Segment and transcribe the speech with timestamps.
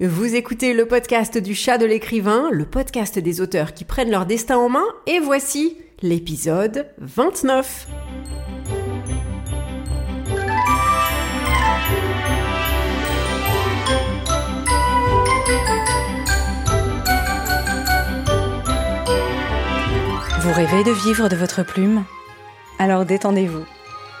[0.00, 4.26] Vous écoutez le podcast du chat de l'écrivain, le podcast des auteurs qui prennent leur
[4.26, 7.86] destin en main, et voici l'épisode 29.
[20.40, 22.04] Vous rêvez de vivre de votre plume?
[22.80, 23.64] Alors détendez-vous,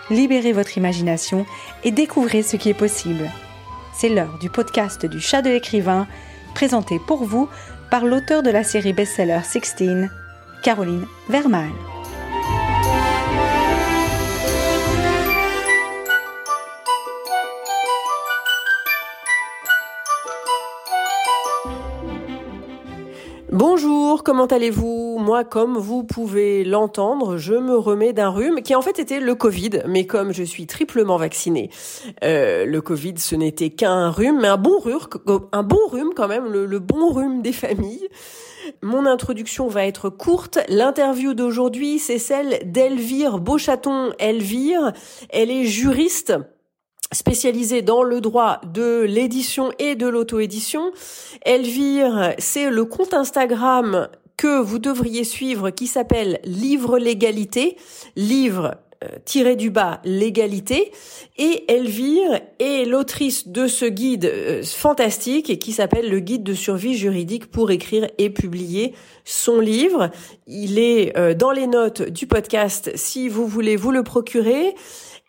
[0.08, 1.46] libérez votre imagination
[1.82, 3.28] et découvrez ce qui est possible.
[3.96, 6.08] C'est l'heure du podcast du chat de l'écrivain,
[6.52, 7.48] présenté pour vous
[7.90, 10.08] par l'auteur de la série best-seller 16,
[10.64, 11.70] Caroline Vermal.
[23.52, 25.03] Bonjour, comment allez-vous?
[25.18, 29.34] Moi, comme vous pouvez l'entendre, je me remets d'un rhume qui en fait était le
[29.34, 31.70] Covid, mais comme je suis triplement vaccinée,
[32.22, 34.98] euh, le Covid ce n'était qu'un rhume, mais un bon rhume,
[35.52, 38.08] un bon rhume quand même, le, le bon rhume des familles.
[38.82, 40.58] Mon introduction va être courte.
[40.68, 44.12] L'interview d'aujourd'hui, c'est celle d'Elvire Beauchaton.
[44.18, 44.92] Elvire,
[45.30, 46.34] elle est juriste
[47.12, 50.90] spécialisée dans le droit de l'édition et de l'auto-édition.
[51.44, 57.76] Elvire, c'est le compte Instagram que vous devriez suivre qui s'appelle Livre Légalité,
[58.16, 60.92] livre euh, tiré du bas légalité
[61.36, 66.94] et Elvire est l'autrice de ce guide euh, fantastique qui s'appelle le guide de survie
[66.94, 70.10] juridique pour écrire et publier son livre.
[70.46, 74.74] Il est euh, dans les notes du podcast si vous voulez vous le procurer.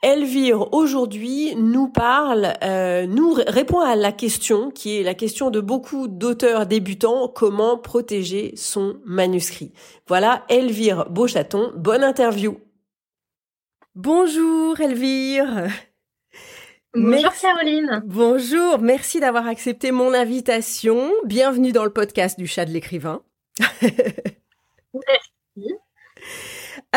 [0.05, 5.59] Elvire aujourd'hui nous parle, euh, nous répond à la question qui est la question de
[5.59, 9.73] beaucoup d'auteurs débutants comment protéger son manuscrit.
[10.07, 12.59] Voilà, Elvire Beauchaton, bonne interview.
[13.95, 15.69] Bonjour Elvire.
[16.93, 18.03] Bonjour Caroline.
[18.05, 21.11] Bonjour, merci d'avoir accepté mon invitation.
[21.25, 23.23] Bienvenue dans le podcast du chat de l'écrivain.
[23.81, 25.31] merci.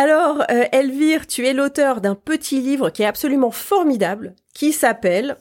[0.01, 5.37] Alors, euh, Elvire, tu es l'auteur d'un petit livre qui est absolument formidable, qui s'appelle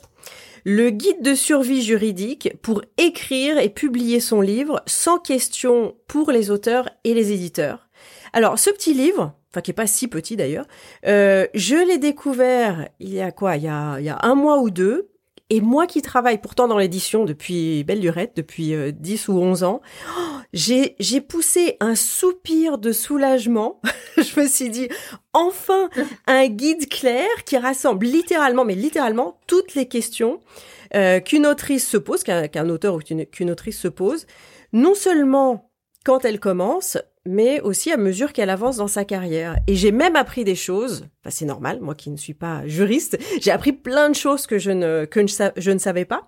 [0.64, 6.50] Le guide de survie juridique pour écrire et publier son livre sans question pour les
[6.50, 7.88] auteurs et les éditeurs.
[8.34, 10.66] Alors, ce petit livre, enfin qui est pas si petit d'ailleurs,
[11.06, 13.58] euh, je l'ai découvert il y a quoi?
[13.58, 13.68] Il y
[14.00, 15.12] il y a un mois ou deux
[15.50, 19.64] et moi qui travaille pourtant dans l'édition depuis belle lurette, depuis euh, 10 ou 11
[19.64, 19.82] ans,
[20.18, 20.22] oh,
[20.54, 23.82] j'ai, j'ai poussé un soupir de soulagement.
[24.18, 24.90] je me suis dit,
[25.34, 25.90] enfin,
[26.28, 30.42] un guide clair qui rassemble littéralement, mais littéralement, toutes les questions
[30.96, 34.26] euh, qu'une autrice se pose, qu'un, qu'un auteur ou qu'une autrice se pose,
[34.74, 35.72] non seulement
[36.04, 39.58] quand elle commence, mais aussi à mesure qu'elle avance dans sa carrière.
[39.68, 43.18] Et j'ai même appris des choses, enfin c'est normal, moi qui ne suis pas juriste,
[43.42, 45.22] j'ai appris plein de choses que je ne, que
[45.58, 46.28] je ne savais pas.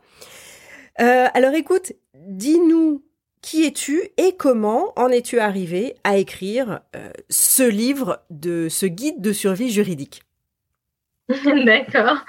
[1.01, 1.93] Euh, alors écoute,
[2.27, 3.03] dis-nous
[3.41, 9.21] qui es-tu et comment en es-tu arrivé à écrire euh, ce livre de ce guide
[9.21, 10.23] de survie juridique?
[11.65, 12.25] D'accord.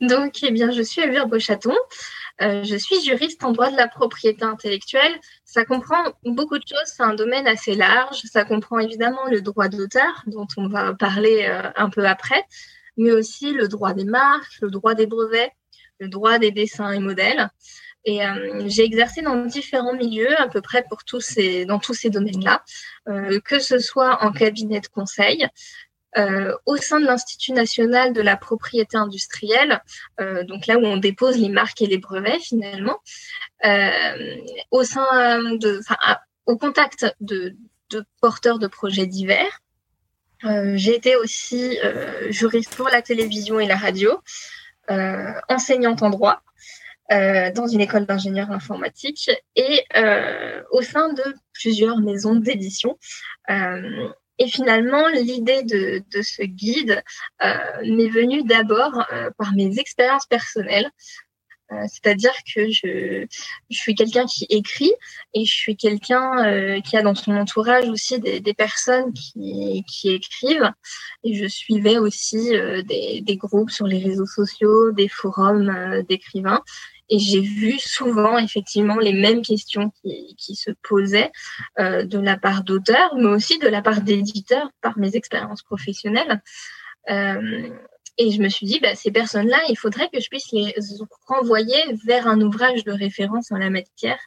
[0.00, 1.74] Donc, eh bien, je suis Elvire Beauchaton.
[2.42, 5.14] Euh, je suis juriste en droit de la propriété intellectuelle.
[5.44, 8.20] Ça comprend beaucoup de choses, c'est un domaine assez large.
[8.24, 12.44] Ça comprend évidemment le droit d'auteur, dont on va parler euh, un peu après,
[12.96, 15.52] mais aussi le droit des marques, le droit des brevets,
[16.00, 17.48] le droit des dessins et modèles.
[18.04, 21.94] Et euh, j'ai exercé dans différents milieux, à peu près pour tous ces, dans tous
[21.94, 22.64] ces domaines-là,
[23.44, 25.46] que ce soit en cabinet de conseil,
[26.18, 29.80] euh, au sein de l'Institut national de la propriété industrielle,
[30.20, 32.98] euh, donc là où on dépose les marques et les brevets finalement,
[33.64, 34.36] euh,
[34.70, 35.80] au sein de,
[36.46, 37.56] au contact de,
[37.90, 39.60] de, porteurs de projets divers.
[40.44, 44.20] Euh, j'ai été aussi euh, juriste pour la télévision et la radio,
[45.48, 46.42] enseignante en droit.
[47.10, 49.84] dans une école d'ingénieur informatique et
[50.70, 51.24] au sein de
[51.54, 52.98] plusieurs maisons d'édition.
[54.42, 57.00] Et finalement, l'idée de, ce guide
[57.44, 57.54] euh,
[57.84, 60.90] m'est venue d'abord euh, par mes expériences personnelles.
[61.70, 63.24] Euh, C'est-à-dire que je,
[63.70, 64.92] suis quelqu'un qui écrit
[65.32, 70.72] et je suis quelqu'un qui a dans son entourage aussi des, personnes qui, écrivent.
[71.22, 76.64] Et je suivais aussi des, groupes sur les réseaux sociaux, des forums d'écrivains.
[77.08, 81.30] Et j'ai vu souvent effectivement les mêmes questions qui, se posaient
[81.78, 86.42] euh, de la part d'auteurs, mais aussi de la part d'éditeurs par mes expériences professionnelles.
[87.10, 87.68] Euh,
[88.18, 90.74] et je me suis dit, bah, ces personnes-là, il faudrait que je puisse les
[91.26, 94.20] renvoyer vers un ouvrage de référence en la matière.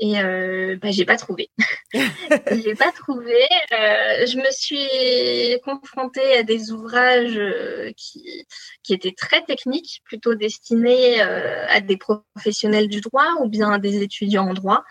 [0.00, 1.50] Et euh, bah, j'ai pas trouvé.
[1.92, 3.36] j'ai pas trouvé.
[3.72, 8.46] Euh, je me suis confrontée à des ouvrages euh, qui,
[8.82, 13.78] qui étaient très techniques, plutôt destinés euh, à des professionnels du droit ou bien à
[13.78, 14.84] des étudiants en droit.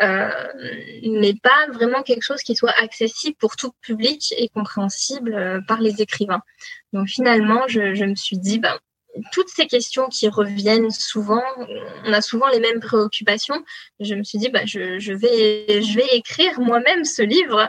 [0.00, 0.30] Euh,
[1.02, 6.00] mais pas vraiment quelque chose qui soit accessible pour tout public et compréhensible par les
[6.00, 6.40] écrivains.
[6.94, 8.78] Donc finalement, je, je me suis dit, ben,
[9.32, 11.42] toutes ces questions qui reviennent souvent,
[12.04, 13.62] on a souvent les mêmes préoccupations.
[14.00, 17.68] Je me suis dit, bah, je, vais, écrire moi-même ce livre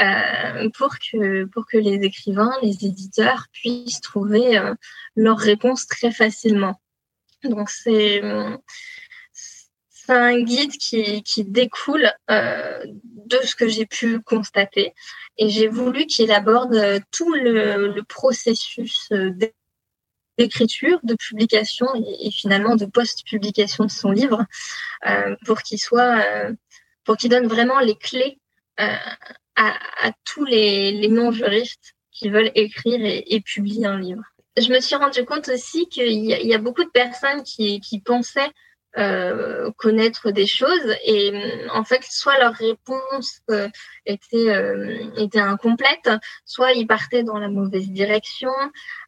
[0.00, 4.74] euh, pour, que, les écrivains, les éditeurs puissent trouver euh,
[5.16, 6.80] leurs réponses très facilement.
[7.42, 8.22] Donc, c'est
[10.08, 12.84] un guide qui, qui découle euh,
[13.26, 14.92] de ce que j'ai pu constater.
[15.38, 19.08] Et j'ai voulu qu'il aborde tout le, le processus
[20.38, 21.86] d'écriture, de publication
[22.20, 24.44] et, finalement de post-publication de son livre
[25.06, 26.52] euh, pour qu'il soit, euh,
[27.04, 28.38] pour qu'il donne vraiment les clés
[28.80, 28.96] euh,
[29.56, 34.22] à, tous les, non-juristes qui veulent écrire et, publier un livre.
[34.56, 38.50] Je me suis rendu compte aussi qu'il y, a beaucoup de personnes qui pensaient
[38.96, 40.94] euh, connaître des choses.
[41.04, 41.32] Et
[41.72, 43.68] en fait soit leur réponse euh,
[44.06, 46.10] était euh, incomplète
[46.44, 48.52] soit ils partaient dans la mauvaise direction.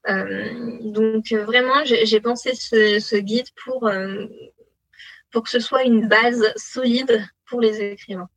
[0.08, 3.90] Euh, donc vraiment j'ai pensé ce, ce, guide pour
[5.30, 8.28] pour que ce soit une base solide pour les écrivains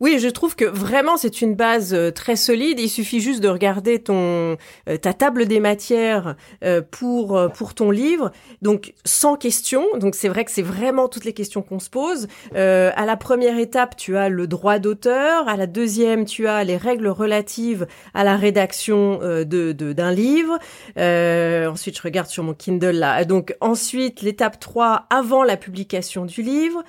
[0.00, 2.78] oui, je trouve que vraiment c'est une base euh, très solide.
[2.78, 4.56] Il suffit juste de regarder ton
[4.88, 8.30] euh, ta table des matières euh, pour pour ton livre.
[8.62, 9.84] Donc sans question.
[9.98, 12.28] Donc c'est vrai que c'est vraiment toutes les questions qu'on se pose.
[12.54, 15.48] à la première étape, tu as le droit d'auteur.
[15.48, 20.58] À la deuxième, tu as les règles relatives à la rédaction de d'un livre.
[20.96, 23.24] ensuite, je regarde sur mon Kindle là.
[23.24, 26.84] Donc ensuite, l'étape 3 avant la publication du livre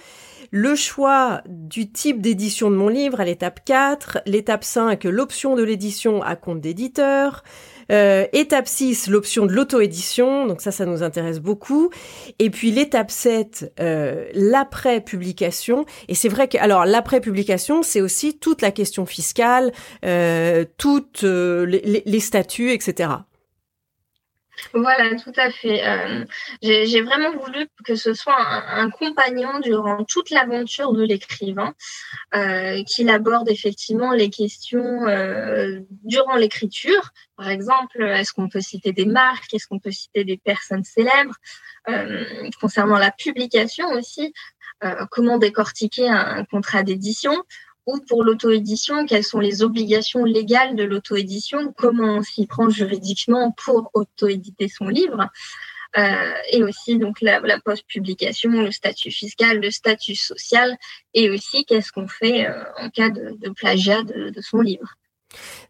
[0.51, 5.63] le choix du type d'édition de mon livre à l'étape 4, l'étape 5, l'option de
[5.63, 7.43] l'édition à compte d'éditeur,
[7.91, 11.89] euh, étape 6, l'option de l'auto-édition, donc ça, ça nous intéresse beaucoup.
[12.37, 15.85] Et puis l'étape 7, euh, l'après-publication.
[16.07, 19.71] Et c'est vrai que, alors l'après-publication, c'est aussi toute la question fiscale,
[20.05, 23.09] euh, toutes euh, les, les statuts, etc.
[24.73, 25.85] Voilà, tout à fait.
[25.87, 26.25] Euh,
[26.61, 31.73] J'ai vraiment voulu que ce soit un, compagnon durant toute l'aventure de l'écrivain,
[32.35, 37.11] euh, qu'il aborde effectivement les questions euh, durant l'écriture.
[37.37, 39.53] Par exemple, est-ce qu'on peut citer des marques?
[39.53, 41.35] Est-ce qu'on peut citer des personnes célèbres?
[42.61, 44.31] Concernant la publication aussi,
[45.09, 47.33] comment décortiquer un contrat d'édition?
[47.89, 53.51] Ou pour l'auto-édition, quelles sont les obligations légales de l'auto-édition, comment on s'y prend juridiquement
[53.51, 55.29] pour auto-éditer son livre.
[55.97, 60.77] Euh, et aussi donc la, post-publication, le statut fiscal, le statut social,
[61.15, 64.93] et aussi qu'est-ce qu'on fait euh, en cas de, plagiat de son livre.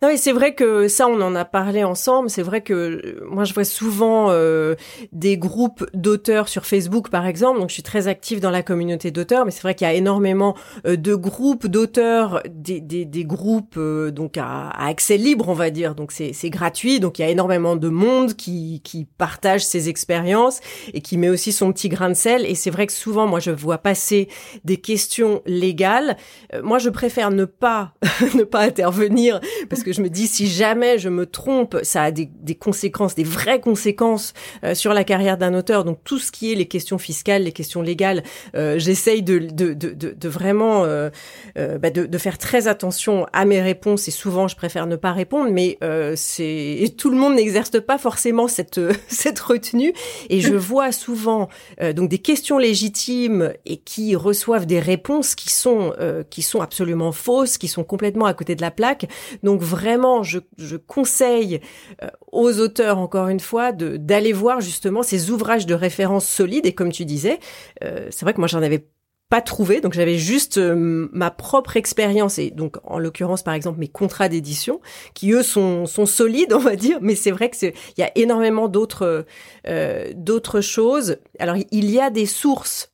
[0.01, 2.29] Non, et c'est vrai que ça, on en a parlé ensemble.
[2.29, 4.75] C'est vrai que euh, moi, je vois souvent euh,
[5.11, 7.59] des groupes d'auteurs sur Facebook, par exemple.
[7.59, 9.94] Donc, je suis très active dans la communauté d'auteurs, mais c'est vrai qu'il y a
[9.94, 10.56] énormément
[10.88, 15.53] euh, de groupes d'auteurs, des, des, des, groupes euh, donc à, à, accès libre, on
[15.53, 15.95] va dire.
[15.95, 17.01] Donc, c'est gratuit.
[17.01, 20.61] Donc, il y a énormément de monde qui, qui partage ses expériences
[20.94, 22.45] et qui met aussi son petit grain de sel.
[22.45, 24.29] Et c'est vrai que souvent, moi, je vois passer
[24.63, 26.15] des questions légales.
[26.53, 27.94] Euh, moi, je préfère ne pas
[28.35, 32.11] ne pas intervenir parce que je me dis si jamais je me trompe, ça a
[32.11, 35.83] des, des conséquences, des vraies conséquences euh, sur la carrière d'un auteur.
[35.83, 38.23] Donc tout ce qui est les questions fiscales, les questions légales,
[38.55, 41.09] euh, j'essaye de, de, de, de, vraiment euh,
[41.57, 45.13] euh, bah de, faire très attention à mes réponses et souvent je préfère ne pas
[45.13, 49.94] répondre, mais euh, c'est tout le monde n'exerce pas forcément cette cette retenue
[50.29, 51.49] et je vois souvent
[51.95, 55.94] donc des questions légitimes et qui reçoivent des réponses qui sont
[56.29, 59.07] qui sont absolument fausses, qui sont complètement à côté de la plaque.
[59.43, 61.61] Donc vraiment, je, je conseille
[62.03, 66.65] euh, aux auteurs, encore une fois, d'aller voir justement ces ouvrages de référence solides.
[66.65, 67.39] Et comme tu disais,
[67.83, 68.85] euh, c'est vrai que moi j'en avais
[69.29, 73.79] pas trouvé, donc j'avais juste euh, ma propre expérience et donc en l'occurrence par exemple
[73.79, 74.81] mes contrats d'édition
[75.13, 78.11] qui eux sont sont solides on va dire, mais c'est vrai que il y a
[78.15, 79.25] énormément d'autres
[79.67, 81.17] euh, d'autres choses.
[81.37, 82.91] Alors il y a des sources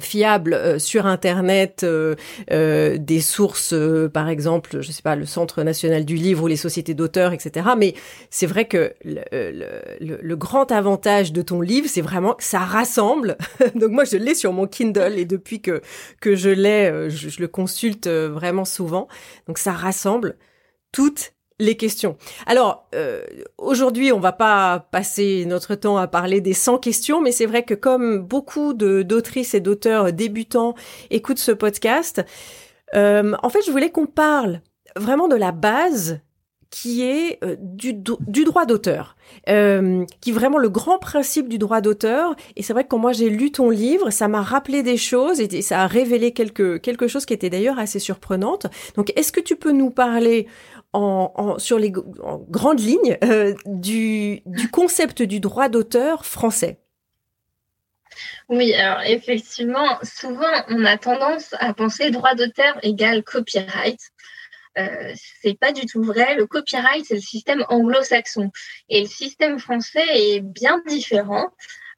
[0.00, 2.14] fiables euh, sur internet euh,
[2.50, 6.46] euh, des sources euh, par exemple je sais pas le centre national du livre ou
[6.46, 7.94] les sociétés d'auteurs etc mais
[8.30, 12.60] c'est vrai que le, le, le, grand avantage de ton livre c'est vraiment que ça
[12.60, 13.36] rassemble.
[13.74, 15.80] Donc moi je l'ai sur mon Kindle et depuis que
[16.20, 19.08] que je l'ai je, je, le consulte vraiment souvent.
[19.46, 20.36] Donc ça rassemble
[20.92, 22.16] toutes les questions.
[22.46, 23.22] Alors, euh,
[23.58, 27.64] aujourd'hui, on va pas passer notre temps à parler des 100 questions, mais c'est vrai
[27.64, 30.74] que comme beaucoup d'autrices et d'auteurs débutants
[31.10, 32.24] écoutent ce podcast,
[32.94, 34.60] euh, en fait, je voulais qu'on parle
[34.96, 36.20] vraiment de la base
[36.70, 37.94] qui est euh, du,
[38.44, 39.16] droit d'auteur,
[39.48, 42.36] euh, qui est vraiment le grand principe du droit d'auteur.
[42.56, 45.40] Et c'est vrai que quand moi j'ai lu ton livre, ça m'a rappelé des choses
[45.40, 48.66] et, ça a révélé quelque, quelque chose qui était d'ailleurs assez surprenante.
[48.96, 50.46] Donc est-ce que tu peux nous parler
[50.92, 56.78] en, sur les grandes lignes euh, du, du concept du droit d'auteur français?
[58.48, 64.00] Oui, alors effectivement, souvent on a tendance à penser droit d'auteur égale copyright.
[64.78, 66.36] Euh, c'est pas du tout vrai.
[66.36, 68.50] Le copyright, c'est le système anglo-saxon.
[68.88, 71.50] Et le système français est bien différent.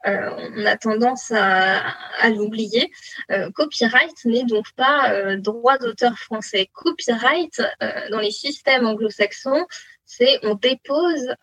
[0.07, 1.83] Euh, on a tendance à,
[2.31, 2.91] l'oublier.
[3.31, 6.71] Euh, copyright n'est donc pas droit d'auteur français.
[6.73, 7.61] Copyright,
[8.11, 9.67] dans les systèmes anglo-saxons,
[10.07, 11.35] c'est on dépose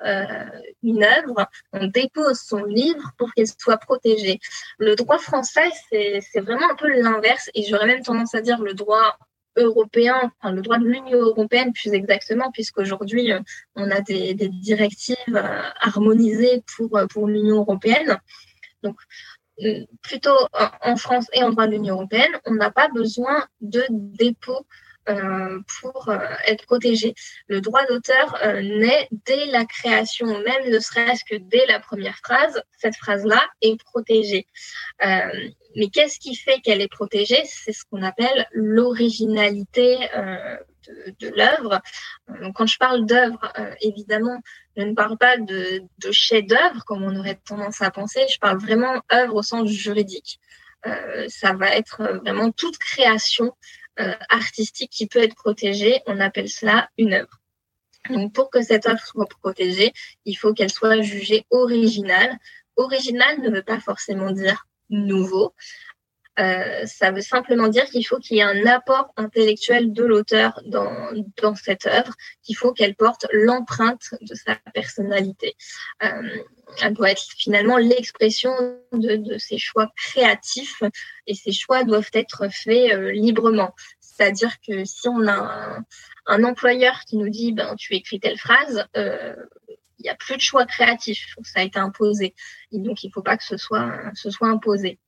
[0.84, 4.40] une œuvre, on dépose son livre pour qu'elle soit protégée.
[4.80, 8.74] Le droit français, c'est vraiment un peu l'inverse, et j'aurais même tendance à dire le
[8.74, 9.18] droit
[9.58, 13.40] européen, le droit de l'Union européenne plus exactement, puisqu'aujourd'hui euh,
[13.76, 18.18] on a des, directives euh, harmonisées pour, euh, pour l'Union européenne.
[18.84, 18.98] Donc
[20.04, 20.38] plutôt
[20.84, 24.68] en France et en droit de l'Union européenne, on n'a pas besoin de dépôt
[25.82, 27.16] pour euh, être protégé.
[27.48, 32.18] Le droit d'auteur euh, naît dès la création, même ne serait-ce que dès la première
[32.18, 32.62] phrase.
[32.78, 34.48] Cette phrase-là est protégée.
[35.00, 37.42] mais qu'est-ce qui fait qu'elle est protégée?
[37.46, 39.98] C'est ce qu'on appelle l'originalité
[41.20, 41.82] de, l'œuvre.
[42.56, 44.42] Quand je parle d'œuvre, évidemment,
[44.76, 48.22] je ne parle pas de chef-d'œuvre, comme on aurait tendance à penser.
[48.32, 50.40] Je parle vraiment œuvre au sens juridique.
[51.28, 53.54] ça va être vraiment toute création
[54.00, 56.02] euh, artistique qui peut être protégée.
[56.06, 57.42] On appelle cela une œuvre.
[58.10, 59.94] Donc, pour que cette œuvre soit protégée,
[60.26, 62.38] il faut qu'elle soit jugée originale.
[62.76, 65.54] Original ne veut pas forcément dire nouveau.
[66.40, 70.62] Euh, ça veut simplement dire qu'il faut qu'il y ait un apport intellectuel de l'auteur
[70.66, 70.94] dans,
[71.42, 72.14] dans cette œuvre,
[72.44, 75.56] qu'il faut qu'elle porte l'empreinte de sa personnalité.
[76.04, 76.44] Euh,
[76.82, 78.52] elle doit être finalement l'expression
[78.92, 80.84] de, de, ses choix créatifs
[81.26, 83.74] et ces choix doivent être faits euh, librement.
[84.00, 85.80] C'est-à-dire que si on a
[86.26, 89.36] un, employeur qui nous dit ben, tu écris telle phrase, euh,
[90.00, 92.36] il n'y a plus de choix créatif, ça a été imposé.
[92.72, 95.00] Et donc il ne faut pas que ce soit, ce soit imposé.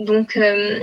[0.00, 0.80] Donc, euh,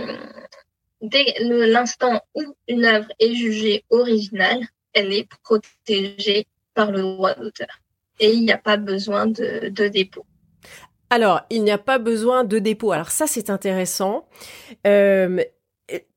[1.01, 4.59] dès l'instant où une œuvre est jugée originale,
[4.93, 6.45] elle est protégée
[6.75, 7.81] par le droit d'auteur.
[8.19, 10.25] Et il n'y a pas besoin de, dépôt.
[11.09, 12.91] Alors, il n'y a pas besoin de dépôt.
[12.91, 14.27] Alors ça, c'est intéressant.
[14.85, 15.43] Euh,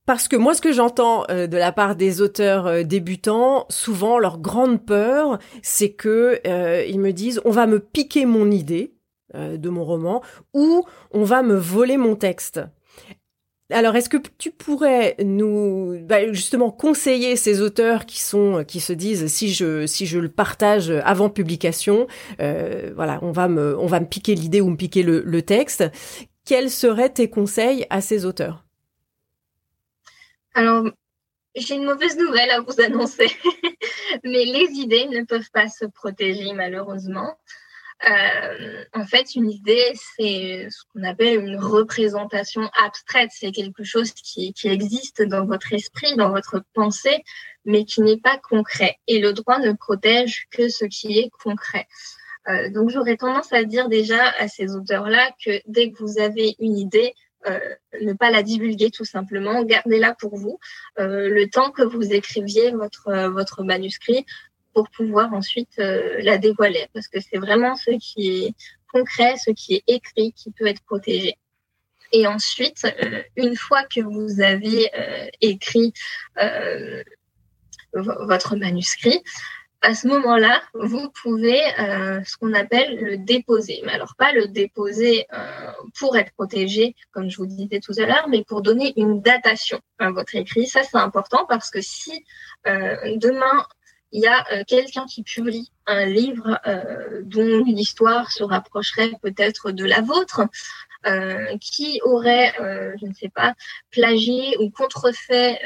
[0.04, 4.38] parce que moi, ce que j'entends euh, de la part des auteurs débutants, souvent leur
[4.38, 6.38] grande peur, c'est que
[6.86, 8.92] ils me disent on va me piquer mon idée
[9.34, 12.60] de mon roman ou on va me voler mon texte.
[13.70, 19.52] Alors, est-ce que tu pourrais nous, bah, justement, conseiller ces auteurs qui se disent, si
[19.52, 22.06] je, le partage avant publication,
[22.40, 25.84] euh, voilà, on va me, piquer l'idée ou me piquer le texte.
[26.44, 28.64] Quels seraient tes conseils à ces auteurs?
[30.54, 30.84] Alors,
[31.56, 33.28] j'ai une mauvaise nouvelle à vous annoncer,
[34.24, 37.36] mais les idées ne peuvent pas se protéger malheureusement.
[38.08, 43.30] Euh, en fait, une idée, c'est ce qu'on appelle une représentation abstraite.
[43.32, 47.22] C'est quelque chose qui, existe dans votre esprit, dans votre pensée,
[47.64, 48.96] mais qui n'est pas concret.
[49.06, 51.86] Et le droit ne protège que ce qui est concret.
[52.48, 56.54] Euh, donc, j'aurais tendance à dire déjà à ces auteurs-là que dès que vous avez
[56.58, 57.12] une idée,
[57.46, 57.58] euh,
[58.02, 60.58] ne pas la divulguer tout simplement, gardez-la pour vous.
[60.98, 64.26] Euh, le temps que vous écriviez votre, votre manuscrit,
[64.74, 66.86] pour pouvoir ensuite euh, la dévoiler.
[66.92, 68.54] Parce que c'est vraiment ce qui est
[68.92, 71.36] concret, ce qui est écrit, qui peut être protégé.
[72.12, 75.92] Et ensuite, euh, une fois que vous avez euh, écrit
[77.92, 79.22] votre manuscrit,
[79.82, 81.58] à ce moment-là, vous pouvez
[82.24, 83.80] ce qu'on appelle le déposer.
[83.84, 85.26] Mais alors pas le déposer
[85.98, 89.80] pour être protégé, comme je vous disais tout à l'heure, mais pour donner une datation
[89.98, 90.66] à votre écrit.
[90.66, 92.24] Ça, c'est important parce que si
[92.64, 93.66] demain
[94.12, 99.70] il y a euh, quelqu'un qui publie un livre euh, dont l'histoire se rapprocherait peut-être
[99.70, 100.42] de la vôtre,
[101.06, 102.52] euh, qui aurait,
[103.00, 103.54] je ne sais pas,
[103.90, 105.58] plagié ou contrefait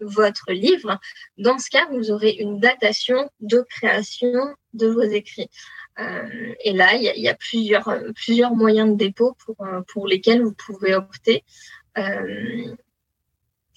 [0.00, 0.98] votre livre,
[1.38, 5.48] dans ce cas, vous aurez une datation de création de vos écrits.
[6.64, 9.56] et là, il y a, plusieurs, plusieurs moyens de dépôt pour,
[9.86, 11.44] pour lesquels vous pouvez opter.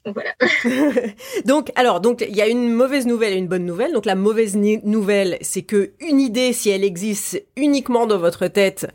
[1.45, 3.93] donc, alors, donc il y a une mauvaise nouvelle et une bonne nouvelle.
[3.93, 8.87] Donc la mauvaise nouvelle, c'est que une idée, si elle existe uniquement dans votre tête,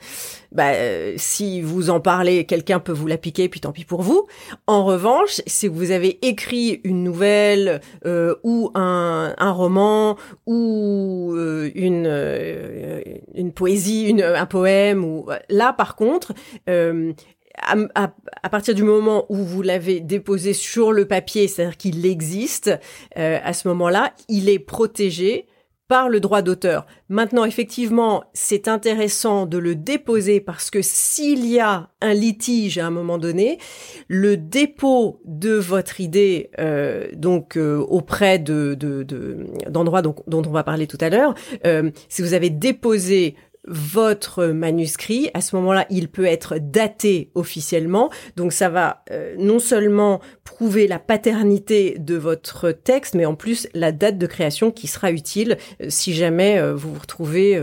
[0.53, 4.03] bah, euh, si vous en parlez, quelqu'un peut vous la piquer, puis tant pis pour
[4.03, 4.27] vous.
[4.67, 12.07] En revanche, si vous avez écrit une nouvelle euh, ou un, roman ou euh, une
[13.35, 16.33] une poésie, une, un poème, ou là par contre,
[17.63, 22.71] à, partir du moment où vous l'avez déposé sur le papier, c'est-à-dire qu'il existe,
[23.17, 25.47] euh, à ce moment-là, il est protégé
[25.89, 26.87] par le droit d'auteur.
[27.09, 32.87] Maintenant, effectivement, c'est intéressant de le déposer parce que s'il y a un litige à
[32.87, 33.59] un moment donné,
[34.07, 38.77] le dépôt de votre idée, euh, donc euh, auprès de
[39.69, 41.35] d'endroits dont on va parler tout à l'heure,
[42.09, 43.35] si vous avez déposé
[43.71, 45.31] votre manuscrit.
[45.33, 48.11] À ce moment-là, il peut être daté officiellement.
[48.37, 53.69] Donc ça va euh, non seulement prouver la paternité de votre texte, mais en plus
[53.73, 57.61] la date de création qui sera utile euh, si jamais euh, vous vous retrouvez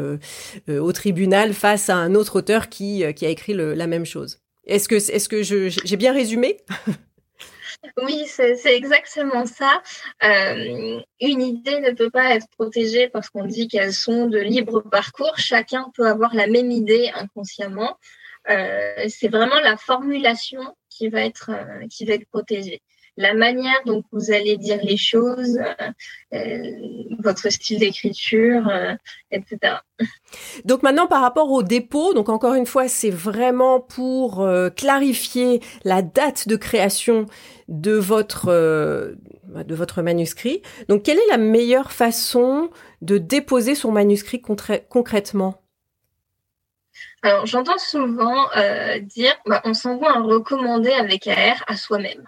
[0.69, 4.39] au tribunal face à un autre auteur qui, qui a écrit la même chose.
[4.65, 6.57] Est-ce que, est-ce que j'ai bien résumé?
[7.98, 9.81] Oui, c'est exactement ça.
[10.24, 14.81] Euh, une idée ne peut pas être protégée parce qu'on dit qu'elles sont de libre
[14.81, 15.38] parcours.
[15.38, 17.98] Chacun peut avoir la même idée inconsciemment.
[18.50, 22.81] Euh, c'est vraiment la formulation qui va être, euh, qui va être protégée
[23.17, 26.71] la manière dont vous allez dire les choses, euh, euh,
[27.19, 28.93] votre style d'écriture, euh,
[29.31, 29.77] etc.
[30.65, 36.03] Donc maintenant par rapport au dépôt, donc encore une fois c'est vraiment pour clarifier la
[36.03, 37.25] date de création
[37.67, 40.62] de votre de votre manuscrit.
[40.88, 42.69] Donc quelle est la meilleure façon
[43.01, 45.62] de déposer son manuscrit concrètement?
[47.24, 48.47] Alors, j'entends souvent
[49.01, 52.27] dire, bah, on s'envoie un recommandé avec AR à soi-même.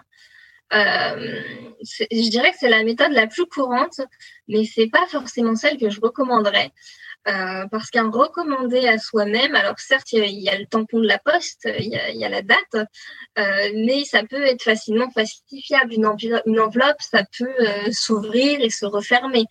[0.72, 1.42] Euh,
[1.82, 4.00] je dirais que c'est la méthode la plus courante,
[4.48, 6.70] mais c'est pas forcément celle que je recommanderais.
[7.28, 11.18] Euh, parce qu'un recommandé à soi-même, alors certes, il y, a, le tampon de la
[11.18, 15.92] poste, il y y a la date, euh, mais ça peut être facilement falsifiable.
[15.92, 19.44] Une, enveloppe, ça peut euh, s'ouvrir et se refermer.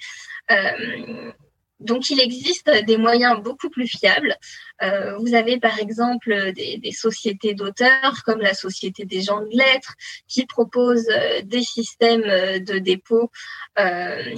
[1.82, 4.36] Euh, donc, il existe des moyens beaucoup plus fiables.
[4.82, 9.96] Euh, vous avez par exemple des, sociétés d'auteurs comme la Société des gens de lettres
[10.28, 13.32] qui proposent euh, des systèmes euh, de dépôt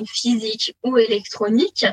[0.07, 1.87] physiques ou électroniques.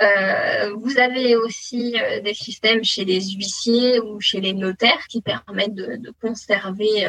[0.00, 5.96] vous avez aussi des systèmes chez les huissiers ou chez les notaires qui permettent de,
[5.96, 7.08] de conserver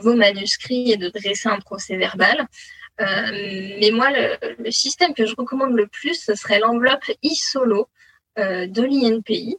[0.00, 2.48] vos manuscrits et de dresser un procès verbal.
[3.00, 7.88] Euh, mais moi, le, système que je recommande le plus, ce serait l'enveloppe e-solo
[8.38, 9.56] euh, de l'INPI,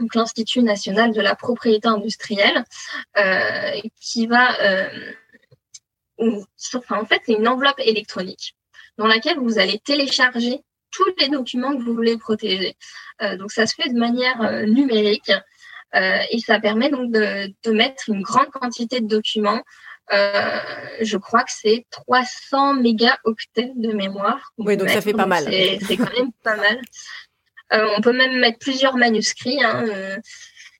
[0.00, 2.64] donc l'Institut national de la propriété industrielle,
[3.16, 4.56] euh, qui va,
[6.18, 8.56] enfin, en fait, c'est une enveloppe électronique
[8.98, 10.60] dans laquelle vous allez télécharger
[10.90, 12.76] tous les documents que vous voulez protéger.
[13.38, 15.32] donc, ça se fait de manière numérique.
[15.94, 19.62] et ça permet donc de, de, mettre une grande quantité de documents
[20.12, 20.60] euh,
[21.00, 24.52] je crois que c'est 300 mégaoctets de mémoire.
[24.58, 25.44] Oui, donc ça fait pas mal.
[25.44, 26.80] C'est quand même pas mal.
[27.72, 30.16] Euh, on peut même mettre plusieurs manuscrits, hein, euh,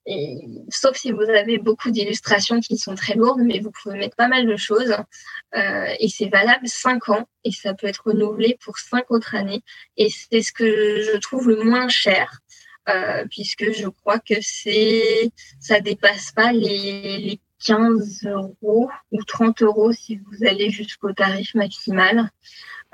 [0.07, 0.37] et,
[0.69, 4.29] sauf si vous avez beaucoup d'illustrations qui sont très lourdes, mais vous pouvez mettre pas
[4.29, 4.95] mal de choses.
[5.99, 9.63] Et c'est valable 5 ans, et ça peut être renouvelé pour 5 autres années.
[9.97, 12.41] Et c'est ce que je trouve le moins cher.
[12.91, 19.63] Euh, puisque je crois que c'est ça dépasse pas les, les 15 euros ou 30
[19.63, 22.31] euros si vous allez jusqu'au tarif maximal.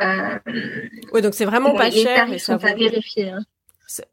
[0.01, 0.39] Euh,
[1.13, 2.17] oui, donc c'est vraiment pas cher.
[2.17, 3.31] Tarifs et ça sont à vérifier.
[3.31, 3.41] Hein.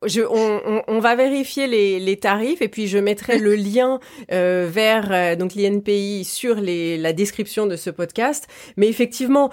[0.06, 4.00] Je, on, on, va vérifier les, les, tarifs et puis je mettrai le lien
[4.32, 8.48] euh, vers euh, donc l'INPI sur les, la description de ce podcast.
[8.76, 9.52] Mais effectivement,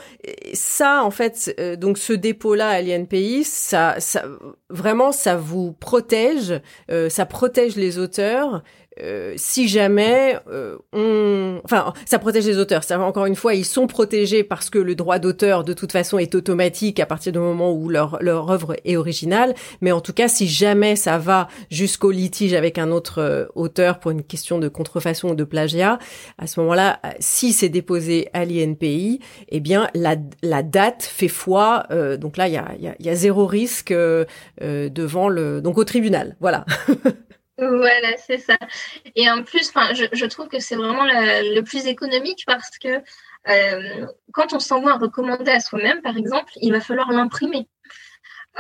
[0.55, 4.25] ça en fait, euh, donc ce dépôt-là à l'INPI, ça, ça
[4.71, 6.61] vraiment ça vous protège,
[7.09, 8.63] ça protège les auteurs
[9.01, 12.85] euh, si jamais euh, on, enfin, ça protège les auteurs.
[12.85, 16.19] Ça, encore une fois, ils sont protégés parce que le droit d'auteur, de toute façon,
[16.19, 19.55] est automatique à partir du moment où leur leur œuvre est originale.
[19.81, 23.99] Mais en tout cas, si jamais ça va jusqu'au litige avec un autre euh, auteur
[23.99, 25.99] pour une question de contrefaçon ou de plagiat,
[26.39, 31.87] à ce moment-là, si c'est déposé à l'INPI, eh bien la la date fait foi.
[32.19, 33.95] donc là, il y a, y, a, y a zéro risque
[34.61, 36.37] devant le donc au tribunal.
[36.41, 36.65] Voilà.
[37.57, 38.57] Voilà, c'est ça.
[39.15, 43.01] Et en plus, je, je trouve que c'est vraiment le, plus économique parce que
[43.49, 47.69] euh, quand on s'envoie un recommandé à soi-même, par exemple, il va falloir l'imprimer.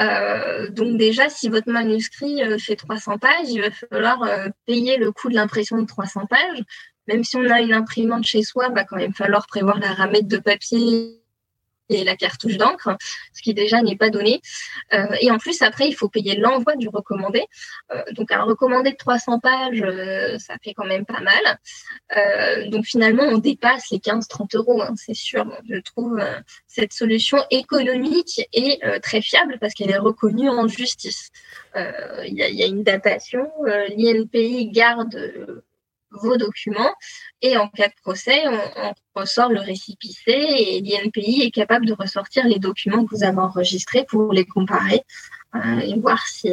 [0.01, 4.29] Euh, donc déjà, si votre manuscrit euh, fait 300 pages, il va falloir
[4.67, 6.63] payer le coût de l'impression de 300 pages.
[7.09, 10.29] même si on a une imprimante chez soi, va quand même falloir prévoir la ramette
[10.29, 11.24] de papier
[11.89, 12.97] et la cartouche d'encre,
[13.33, 14.41] ce qui déjà n'est pas donné.
[14.93, 17.45] Euh, et en plus, après, il faut payer l'envoi du recommandé.
[17.93, 21.59] Euh, donc, un recommandé de 300 pages, euh, ça fait quand même pas mal.
[22.71, 25.45] donc, finalement, on dépasse les 15-30 euros, hein, c'est sûr.
[25.69, 26.21] Je trouve
[26.67, 31.31] cette solution économique et très fiable parce qu'elle est reconnue en justice.
[31.77, 33.51] Il y, y, a une datation.
[33.97, 35.63] L'INPI garde
[36.23, 36.95] vos documents
[37.43, 42.47] et en cas de procès, on, ressort le récipicé et l'INPI est capable de ressortir
[42.49, 45.03] les documents que vous avez enregistrés pour les comparer
[45.55, 46.51] euh, et voir si,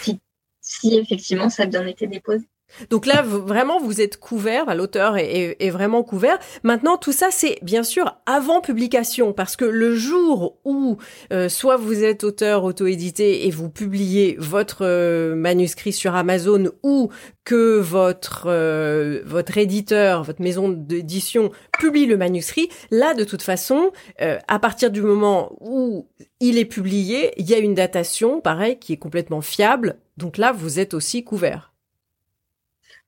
[0.00, 0.18] si,
[0.62, 2.46] si effectivement ça a bien été déposé.
[2.90, 6.38] Donc là, vraiment, vous êtes couvert, l'auteur est, vraiment couvert.
[6.62, 10.98] Maintenant, tout ça, c'est bien sûr avant publication, parce que le jour où
[11.32, 17.10] euh, soit vous êtes auteur auto-édité et vous publiez votre euh, manuscrit sur Amazon, ou
[17.44, 23.90] que votre euh, votre éditeur, votre maison d'édition publie le manuscrit, là, de toute façon,
[24.18, 26.06] à partir du moment où
[26.40, 29.96] il est publié, il y a une datation, pareil, qui est complètement fiable.
[30.16, 31.71] Donc là, vous êtes aussi couvert.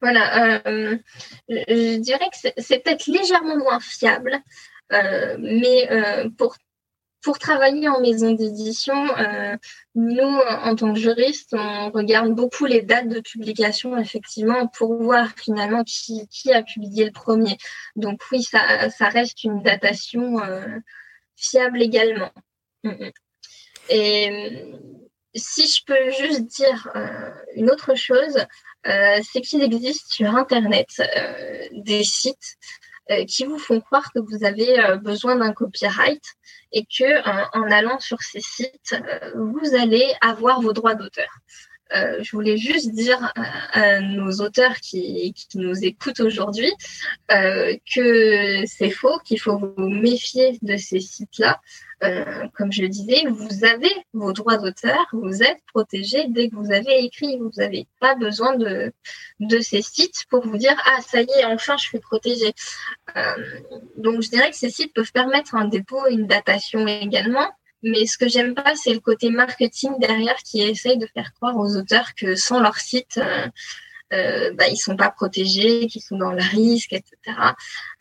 [0.05, 0.99] Voilà, euh,
[1.49, 4.39] je dirais que c'est peut-être légèrement moins fiable,
[4.93, 6.59] euh, mais euh, pour,
[7.41, 9.07] travailler en maison d'édition,
[9.95, 15.31] nous, en tant que juristes, on regarde beaucoup les dates de publication, effectivement, pour voir
[15.39, 17.57] finalement qui, qui a publié le premier.
[17.97, 20.37] Donc oui, ça, ça reste une datation
[21.35, 22.31] fiable également.
[22.83, 23.11] Mm, mm.
[23.89, 24.75] Et
[25.35, 26.91] si je peux juste dire
[27.55, 28.39] une autre chose,
[28.87, 32.57] euh, c'est qu'il existe sur Internet euh, des sites
[33.11, 36.23] euh, qui vous font croire que vous avez besoin d'un copyright
[36.73, 38.97] et que en, allant sur ces sites,
[39.35, 41.31] vous allez avoir vos droits d'auteur.
[41.93, 46.73] Je voulais juste dire à, nos auteurs qui, nous écoutent aujourd'hui
[47.29, 51.61] que c'est faux, qu'il faut vous méfier de ces sites-là.
[52.05, 56.57] Euh, comme je le disais, vous avez vos droits d'auteur, vous êtes protégé dès que
[56.57, 57.39] vous avez écrit.
[57.39, 58.93] Vous n'avez pas besoin de,
[59.41, 62.53] de ces sites pour vous dire Ah, ça y est, enfin, je suis protégé.
[63.17, 63.61] Euh,
[63.97, 67.51] donc, je dirais que ces sites peuvent permettre un dépôt et une datation également.
[67.85, 71.57] Mais ce que j'aime pas, c'est le côté marketing derrière qui essaye de faire croire
[71.57, 73.47] aux auteurs que sans leur site, euh,
[74.13, 77.15] euh, bah, ils sont pas protégés, qu'ils sont dans le risque, etc.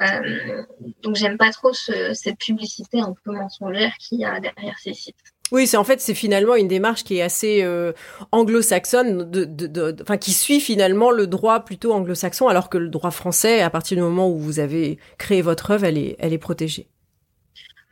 [0.01, 0.63] Euh,
[1.01, 5.15] donc j'aime pas trop cette publicité un peu mensongère qu'il y a derrière ces sites.
[5.51, 7.93] Oui, c'est en fait c'est finalement une démarche qui est assez euh,
[8.31, 9.31] anglo-saxonne,
[10.01, 13.97] enfin qui suit finalement le droit plutôt anglo-saxon, alors que le droit français, à partir
[13.97, 16.87] du moment où vous avez créé votre œuvre, elle est, elle est protégée.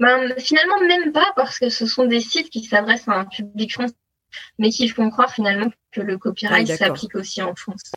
[0.02, 3.72] Ben, finalement même pas parce que ce sont des sites qui s'adressent à un public
[3.72, 3.94] français,
[4.58, 7.92] mais qui font croire finalement que le copyright ah, s'applique aussi en France.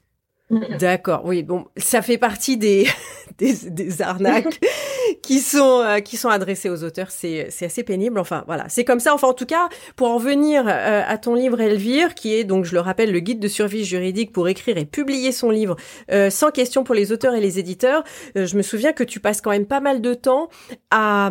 [0.79, 2.87] D'accord, oui, bon, ça fait partie des,
[3.39, 4.61] des, des arnaques
[5.23, 7.11] qui sont euh, qui sont adressées aux auteurs.
[7.11, 8.19] C'est c'est assez pénible.
[8.19, 9.15] Enfin voilà, c'est comme ça.
[9.15, 12.65] Enfin en tout cas, pour en venir euh, à ton livre Elvire, qui est donc
[12.65, 15.77] je le rappelle le guide de survie juridique pour écrire et publier son livre
[16.11, 18.05] euh, sans question pour les auteurs et les éditeurs.
[18.35, 20.49] je me souviens que tu passes quand même pas mal de temps
[20.91, 21.31] à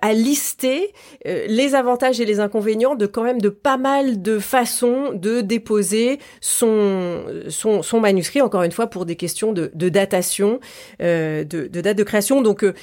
[0.00, 0.92] à lister
[1.24, 6.18] les avantages et les inconvénients de quand même de pas mal de façons de déposer
[6.40, 8.40] son son son manuscrit.
[8.40, 10.60] Encore une fois pour des questions de, de datation,
[11.00, 12.42] de, de date de création.
[12.42, 12.74] Donc euh,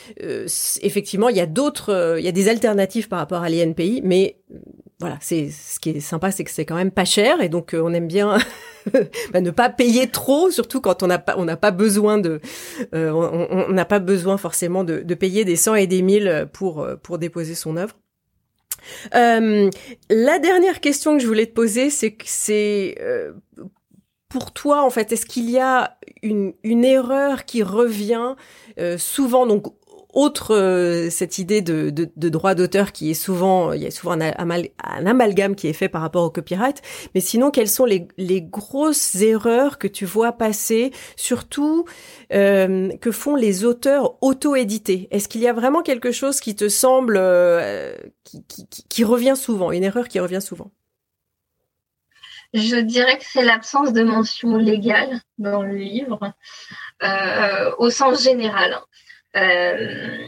[0.82, 4.02] effectivement, il y a d'autres, euh, il y a des alternatives par rapport à l'INPI,
[4.04, 4.58] mais euh,
[5.00, 7.76] voilà, c'est ce qui est sympa, c'est que c'est quand même pas cher et donc
[7.80, 8.38] on aime bien
[9.32, 12.42] bah, ne pas payer trop, surtout quand on n'a pas on n'a pas besoin de
[12.92, 17.18] on n'a pas besoin forcément de, de, payer des 100 et des 1000 pour pour
[17.18, 17.96] déposer son œuvre.
[19.16, 19.70] Euh,
[20.10, 22.98] la dernière question que je voulais te poser, c'est que c'est
[24.28, 28.36] pour toi, en fait, est-ce qu'il y a une, une erreur qui revient
[28.98, 29.74] souvent, donc
[30.14, 33.92] autre euh, cette idée de, de, de droit d'auteur qui est souvent, il y a
[33.92, 36.82] souvent un, amalgame qui est fait par rapport au copyright.
[37.14, 41.86] Mais sinon, quelles sont les, les grosses erreurs que tu vois passer, surtout
[42.34, 45.08] euh, que font les auteurs auto-édités?
[45.12, 47.96] Est-ce qu'il y a vraiment quelque chose qui te semble euh,
[48.90, 50.72] qui, revient souvent, une erreur qui revient souvent?
[52.56, 56.34] Je dirais que c'est l'absence de mention légale dans le livre,
[57.78, 58.80] au sens général.
[59.36, 60.28] Euh,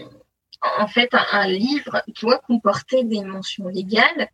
[0.80, 4.30] en fait, un, livre doit comporter des mentions légales.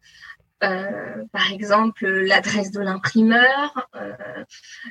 [0.63, 4.13] Euh, par exemple, l'adresse de l'imprimeur, euh,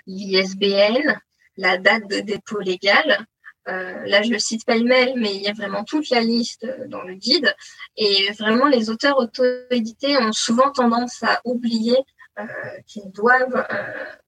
[0.06, 1.18] l'ISBN,
[1.56, 3.26] la date de dépôt légal.
[3.66, 6.66] là, je le cite pas le mail, mais il y a vraiment toute la liste
[6.86, 7.52] dans le guide.
[7.96, 11.96] Et vraiment, les auteurs auto-édités ont souvent tendance à oublier
[12.86, 13.66] qu'ils doivent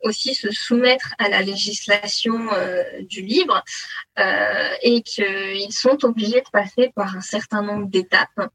[0.03, 2.49] aussi se soumettre à la législation
[3.03, 3.63] du livre
[4.83, 8.51] et qu'ils sont obligés de passer par un certain nombre d'étapes.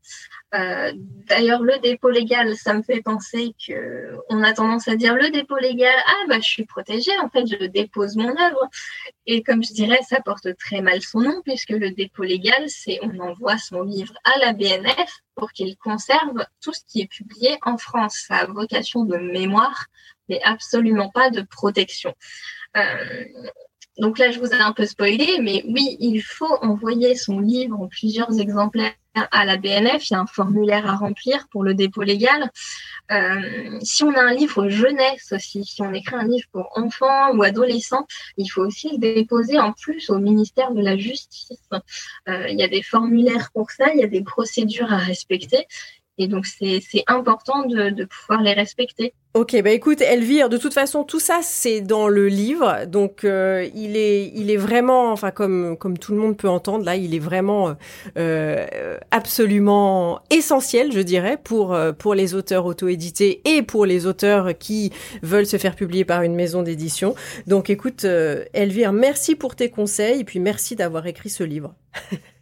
[0.52, 5.30] D'ailleurs, le dépôt légal, ça me fait penser que on a tendance à dire le
[5.30, 8.70] dépôt légal, ah bah je suis protégée, en fait je dépose mon œuvre.
[9.26, 13.00] Et comme je dirais, ça porte très mal son nom puisque le dépôt légal, c'est
[13.02, 17.58] on envoie son livre à la BNF pour qu'il conserve tout ce qui est publié
[17.64, 18.26] en France.
[18.28, 19.86] Ça a vocation de mémoire,
[20.30, 22.14] mais absolument pas de protection.
[22.78, 23.26] Euh,
[23.98, 27.80] donc là, je vous ai un peu spoilé, mais oui, il faut envoyer son livre
[27.80, 30.10] en plusieurs exemplaires à la BNF.
[30.10, 32.50] Il y a un formulaire à remplir pour le dépôt légal.
[33.12, 37.36] Euh, si on a un livre jeunesse aussi, si on écrit un livre pour enfants
[37.36, 41.70] ou adolescents, il faut aussi le déposer en plus au ministère de la Justice.
[42.28, 45.68] Euh, il y a des formulaires pour ça, il y a des procédures à respecter.
[46.20, 49.14] Et donc, c'est important de, de, pouvoir les respecter.
[49.34, 52.86] Ok, bah écoute, Elvire, de toute façon, tout ça, c'est dans le livre.
[52.86, 56.86] Donc, euh, il, est, il est vraiment, enfin, comme, comme tout le monde peut entendre,
[56.86, 57.76] là, il est vraiment
[58.16, 64.56] euh, absolument essentiel, je dirais, pour, euh, pour les auteurs auto-édités et pour les auteurs
[64.56, 64.92] qui
[65.24, 67.16] veulent se faire publier par une maison d'édition.
[67.48, 71.74] Donc, écoute, euh, Elvire, merci pour tes conseils et puis merci d'avoir écrit ce livre.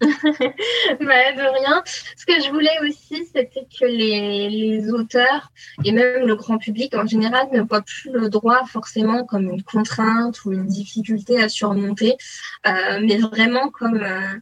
[0.00, 1.82] bah, de rien.
[2.16, 5.52] Ce que je voulais aussi, c'était que les, auteurs
[5.84, 9.62] et même le grand public en général ne voient plus le droit forcément comme une
[9.62, 12.16] contrainte ou une difficulté à surmonter,
[12.66, 14.38] euh, mais vraiment comme, euh,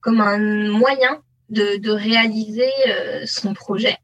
[0.00, 0.38] comme un
[0.70, 3.98] moyen de, de réaliser euh, son projet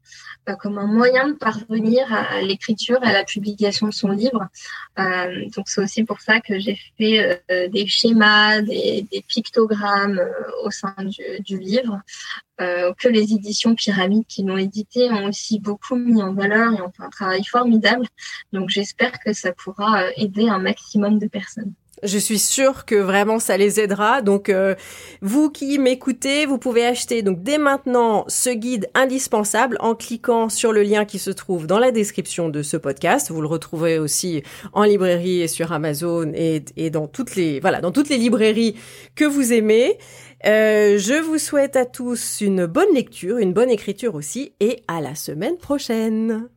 [0.59, 4.47] comme un moyen de parvenir à l'écriture, à la publication de son livre.
[4.99, 10.19] Euh, donc c'est aussi pour ça que j'ai fait euh, des schémas, des, des pictogrammes
[10.19, 12.01] euh, au sein du, du livre,
[12.61, 16.81] euh, que les éditions Pyramide qui l'ont édité ont aussi beaucoup mis en valeur et
[16.81, 18.05] ont fait un travail formidable.
[18.51, 21.73] Donc j'espère que ça pourra euh, aider un maximum de personnes.
[22.03, 24.21] Je suis sûre que vraiment ça les aidera.
[24.21, 24.75] Donc euh,
[25.21, 30.71] vous qui m'écoutez, vous pouvez acheter donc dès maintenant ce guide indispensable en cliquant sur
[30.71, 33.31] le lien qui se trouve dans la description de ce podcast.
[33.31, 37.81] Vous le retrouvez aussi en librairie et sur Amazon et, et dans toutes les voilà
[37.81, 38.75] dans toutes les librairies
[39.15, 39.97] que vous aimez.
[40.45, 44.99] Euh, je vous souhaite à tous une bonne lecture, une bonne écriture aussi, et à
[44.99, 46.49] la semaine prochaine.